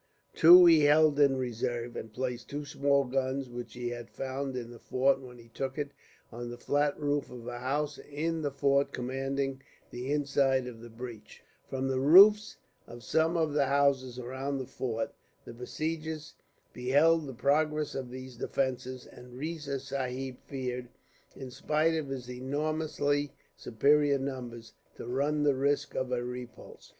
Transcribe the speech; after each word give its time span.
Two 0.33 0.65
he 0.65 0.85
held 0.85 1.19
in 1.19 1.37
reserve, 1.37 1.95
and 1.95 2.11
placed 2.11 2.49
two 2.49 2.65
small 2.65 3.03
guns, 3.03 3.51
which 3.51 3.75
he 3.75 3.89
had 3.89 4.09
found 4.09 4.55
in 4.57 4.71
the 4.71 4.79
fort 4.79 5.21
when 5.21 5.37
he 5.37 5.49
took 5.49 5.77
it, 5.77 5.91
on 6.31 6.49
the 6.49 6.57
flat 6.57 6.99
roof 6.99 7.29
of 7.29 7.45
a 7.47 7.59
house 7.59 7.99
in 7.99 8.41
the 8.41 8.49
fort 8.49 8.91
commanding 8.93 9.61
the 9.91 10.11
inside 10.11 10.65
of 10.65 10.81
the 10.81 10.89
breach. 10.89 11.43
From 11.69 11.87
the 11.87 11.99
roofs 11.99 12.57
of 12.87 13.03
some 13.03 13.37
of 13.37 13.53
the 13.53 13.67
houses 13.67 14.17
around 14.17 14.57
the 14.57 14.65
fort 14.65 15.13
the 15.45 15.53
besiegers 15.53 16.33
beheld 16.73 17.27
the 17.27 17.33
progress 17.35 17.93
of 17.93 18.09
these 18.09 18.37
defences; 18.37 19.05
and 19.05 19.37
Riza 19.37 19.79
Sahib 19.79 20.37
feared, 20.47 20.89
in 21.35 21.51
spite 21.51 21.93
of 21.93 22.07
his 22.09 22.27
enormously 22.27 23.33
superior 23.55 24.17
numbers, 24.17 24.73
to 24.95 25.05
run 25.05 25.43
the 25.43 25.53
risk 25.53 25.93
of 25.93 26.11
a 26.11 26.23
repulse. 26.23 26.89